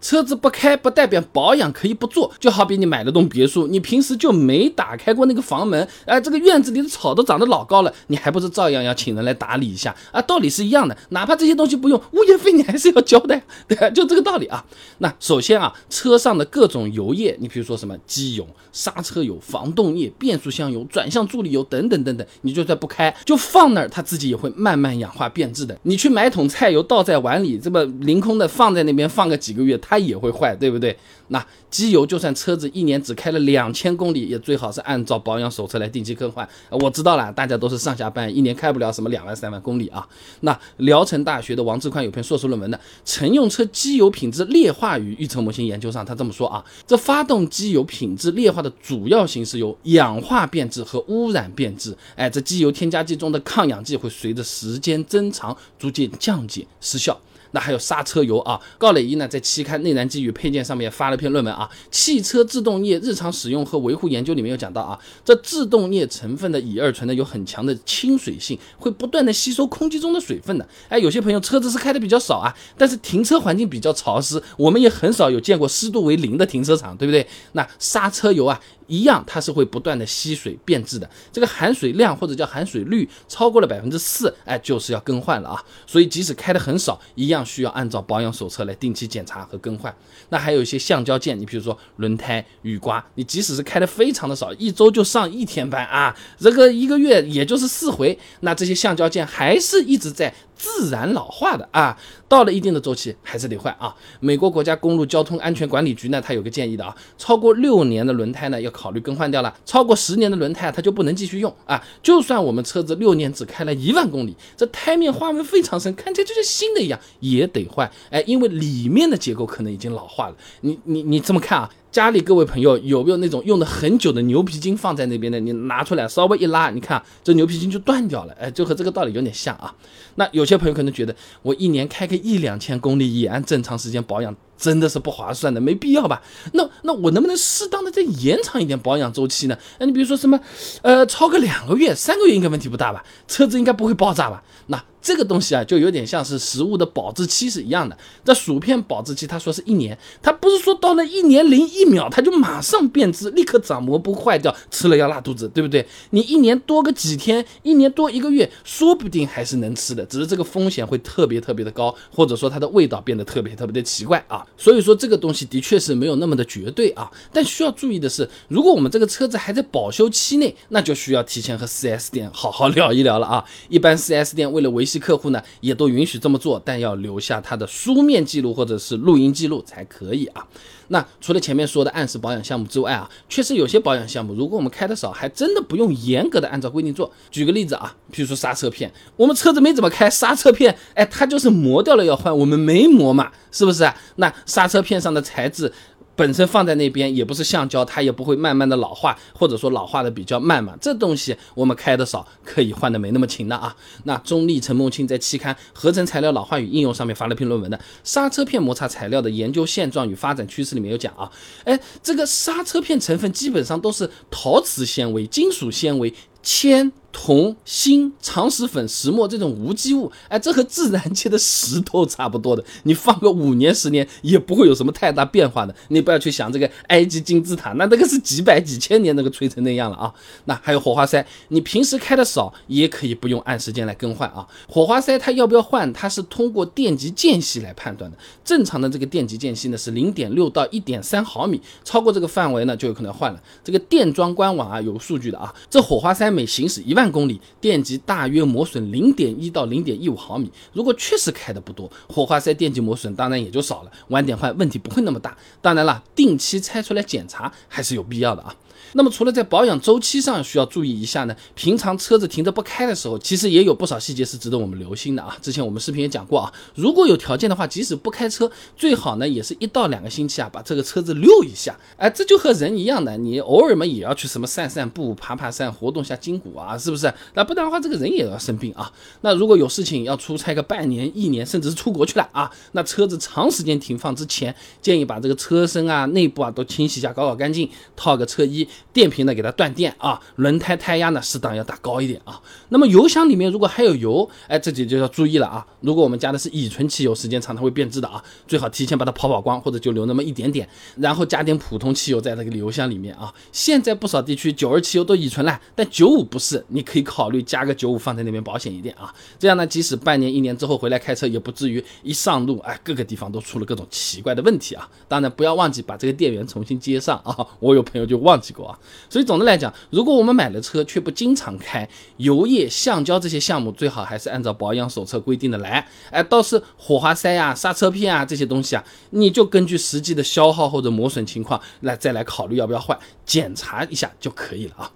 [0.00, 10.20] 车子不开不代表保养可以不做，就好比你买了栋别墅，你平时就没打开过那个房门，哎，这个院子里的草都长得老高了，你还不是照样要请人来打理一下啊？
[10.22, 13.90] 道理是一样的，哪怕这些东西不用，物业费你还是要交的，对？
[13.92, 14.64] 就这个道理啊。
[14.98, 25.78] 那首先啊，车上的各种油液，你比如说什么机油、刹车油、防冻液、变速箱油、转向助力油等等等等，你就算不开，就放那儿，它自己也会慢慢氧化变质的。
[25.82, 30.96] 你去买桶菜油倒在碗里，这么凌空的放在那边放个几个月，它它也会坏，对不对？
[31.28, 36.48] 那机油就算车子一年只开了两千公里，也最好是按照保养手册来定期更换。
[36.70, 40.06] 我知道了，大家都是上下班，一年开不了什么两万三万公里啊。
[40.42, 51.96] 那聊城大学的王志宽有篇硕士论文的《乘用车机油品质劣化与预测模型研究》上，他这么说啊：这发动机油品质劣化的主要形式有氧化变质和污染变质。
[52.14, 57.20] 哎，这机油添加剂中的抗氧剂会随着时间增长逐渐降解失效。
[57.52, 70.68] 那还有刹车油啊，高磊一呢在期刊《内燃机与配件》上面发了篇论文啊，汽车制动液日常使用和维护研究里面有讲到啊，这制动液成分的乙二醇呢有很强的亲水性，会不断的吸收空气中的水分的。
[70.88, 77.26] 哎，有些朋友车子是开的比较少啊，但是停车环境比较潮湿，我们也很少有见过湿度为零的停车场，对不对？
[77.52, 78.60] 那刹车油啊。
[78.90, 81.08] 一样，它是会不断的吸水变质的。
[81.32, 85.64] 这个含水量或者叫含水率超过了百分之四，哎，就是要更换了啊。
[85.86, 89.94] 所以即使开的很少，一样需要按照保养手册来定期检查和更换。
[90.30, 100.34] 那还有一些橡胶件，你比如说轮胎、雨刮，你即使是开的非常的少，一周就上一天班啊，这个一个月也就是四回，那这些橡胶件还是一直在。
[100.60, 101.96] 自然老化的啊，
[102.28, 103.94] 到了一定的周期还是得换啊。
[104.20, 111.82] 美国国家公路交通安全管理局呢，它有个建议的啊，超过六年的轮胎呢要考虑更换掉了，超过十年的轮胎它就不能继续用啊。
[112.02, 117.90] 就算我们车子六年只开了一万公里，这胎面花纹非常深，看起来就像新的一样，也得换。
[118.10, 120.34] 哎，因为里面的结构可能已经老化了。
[120.60, 121.70] 你你你这么看啊？
[121.92, 125.40] 家里各位朋友有没有那种用的很久的牛皮筋放在那边的？
[125.40, 129.74] 你拿出来稍微一拉，你看这牛皮筋就断掉了，哎，就和这个道理有点像啊。
[130.14, 134.34] 那有些朋友可能觉得，我一年开个一两千公里也按正常时间保养。
[134.60, 136.20] 真的是不划算的，没必要吧？
[136.52, 139.56] 那那我能不能适当的再延长一点保养周期呢？
[139.78, 140.38] 那你比如说什么，
[140.82, 143.02] 呃，超个两个月、三个月应该问题不大吧？
[143.26, 144.42] 车子应该不会爆炸吧？
[144.66, 147.96] 那这个东西啊，就有点像是食物的保质期是一样的。
[148.24, 155.86] 这薯片保质期，他说是一年，他不是说到了一年零一秒它就马上变质，立刻长膜不坏掉，吃了要拉肚子，对不对？
[156.10, 164.46] 你一年多个几天，一年多一个月，说不定还是能吃的，只是这个风险会特别特别的高，或者说它的味道变得特别特别的奇怪啊。
[164.56, 173.44] 所以说这个东西的确是没有那么的绝对啊，但需要注意的是，如果我们这个车子还在保修期内，那就需要提前和 4S 店好好聊一聊了啊。
[173.68, 180.46] 一般 4S 店为了维系客户呢，也都允许这么做，但要留下他的书面记录或者是录音记录才可以啊。
[180.88, 187.10] 那除了前面说的按时保养项目之外啊，确实有些保养项目，如果我们开的少，还真的不用严格的按照规定做。
[187.30, 193.96] 举个例子啊，比如说刹车片，我们车子没怎么开，刹车片，哎，它就是磨掉了要换，我们没磨嘛，是不是啊？
[194.16, 195.72] 那刹车片上的材质。
[196.20, 200.76] 本身放在那边也不是橡胶，它也不会慢慢的老化，或者说老化的比较慢嘛。
[200.78, 203.74] 这东西我们开的少，可以换的没那么勤的啊。
[204.04, 211.32] 那中立陈梦清在期刊《合成材料老化与应用》上面发了篇论文的刹车片摩擦材料的研究现状与发展趋势里面有讲啊，
[211.64, 216.12] 哎，这个刹车片成分基本上都是陶瓷纤维、金属纤维、
[216.42, 216.92] 铅。
[217.12, 225.74] 铜、锌、长石粉、石墨这种无机物，哎，这和自然界的石头差不多的，你放个五年、十年也不会有什么太大变化的。
[225.88, 230.14] 你不要去想这个埃及金字塔，那那个是几百几千年那个吹成那样了啊。
[230.44, 234.46] 那还有火花塞，你平时开的少，也可以不用按时间来更换啊。
[234.68, 238.16] 火花塞它要不要换，它是通过电极间隙来判断的。
[238.44, 243.42] 正常的这个电极间隙呢是零点六到一点三毫米，超过这个范围呢就有可能换了。
[243.64, 247.10] 这个电装官网啊有数据的啊，这火花塞每行驶一万。
[247.10, 255.36] 公里电极大约磨损零点一到零点一五毫米，如果确实开的不多，火花塞电极磨损当然也就少了，晚点换问题不会那么大。
[255.60, 258.54] 当然了，定期拆出来检查还是有必要的啊。
[258.92, 265.36] 那么除了在保养周期上需要注意一下呢，平常车子停着不开的时候，其实也有不少细节是值得我们留心的啊。
[265.40, 271.78] 之前我们视频也讲过啊，如果有条件的话，即使不开车，最好呢也是一到两个星期啊，把这个车子溜一下。
[271.96, 277.12] 哎，这就和人一样的，你偶尔嘛也要去什么散散步、爬爬山，活动下筋骨啊，是不是？
[277.34, 278.90] 那不然的话，这个人也要生病啊。
[279.20, 288.66] 那如果有事情要出差个半年、一年，甚至是出国去了啊，那车子长时间停放之前，建议把这个车身啊、内部啊都清洗一下，搞搞干净，套个车衣。
[288.92, 292.40] 电瓶呢给它断电啊，轮胎胎压呢适当要打高一点啊。
[292.70, 295.66] 那么油箱里面如果还有油，哎，这里就要注意了啊。
[295.80, 303.32] 如果我们加的是乙醇汽油，时间长它会变质的啊，最好提前把它跑跑光，或者就留那么一点点，然后加点普通汽油在那个油箱里面啊。
[303.52, 309.14] 现在不少地区九二汽油都乙醇了，但九五不是，你可以考虑加个九五放在那边保险一点啊。
[309.38, 314.88] 这样呢，即使半年一年之后回来开车，也不至于一上路哎各个地方都出了各种奇怪的问题啊。
[315.08, 318.78] 当然不要忘记把这个电源重新接上啊，我有朋友就忘记过啊。
[319.08, 325.86] 所以总的来讲，如果我们买了车却不经常开，油液、橡胶这些项目最好还是按照保养手册规定的来。
[326.10, 334.90] 哎，倒是火花塞啊、刹车片啊这些东西啊，你就根据实际的消耗或者磨损情况来再来考虑要不要换，检查一下就可以了啊。